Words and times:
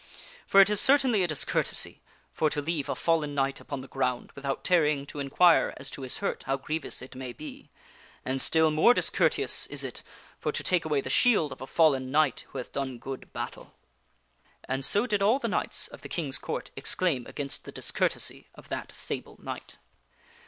For 0.47 0.59
it 0.61 0.71
is 0.71 0.81
certainly 0.81 1.21
a 1.21 1.27
discourtesy 1.27 2.01
for 2.33 2.49
to 2.49 2.59
leave 2.59 2.89
a 2.89 2.95
fallen 2.95 3.35
knight 3.35 3.59
upon 3.61 3.81
the 3.81 3.87
ground, 3.87 4.31
without 4.33 4.63
tarrying 4.63 5.05
to 5.05 5.19
inquire 5.19 5.75
as 5.77 5.91
to 5.91 6.01
his 6.01 6.17
hurt 6.17 6.41
how 6.47 6.57
grievous 6.57 7.03
it 7.03 7.13
may 7.13 7.33
be. 7.33 7.69
And 8.25 8.41
still 8.41 8.71
more 8.71 8.95
discourteous 8.95 9.67
is 9.67 9.83
it 9.83 10.01
for 10.39 10.51
to 10.53 10.63
take 10.63 10.85
away 10.85 11.01
the 11.01 11.11
shield 11.11 11.51
of 11.51 11.61
a 11.61 11.67
fallen 11.67 12.09
knight 12.09 12.45
who 12.47 12.57
hath 12.57 12.71
done 12.71 12.97
good 12.97 13.31
battle." 13.31 13.63
GRIFLET 13.63 13.75
ASKETH 13.77 14.15
A 14.17 14.67
BOON 14.69 14.73
45 14.75 14.75
And 14.75 14.85
so 14.85 15.05
did 15.05 15.21
all 15.21 15.37
the 15.37 15.47
knights 15.47 15.87
of 15.89 16.01
the 16.01 16.09
King's 16.09 16.39
Court 16.39 16.71
exclaim 16.75 17.27
against 17.27 17.65
the 17.65 17.71
dis. 17.71 17.91
courtesy 17.91 18.47
of 18.55 18.69
that 18.69 18.91
Sable 18.93 19.37
Knight. 19.39 19.77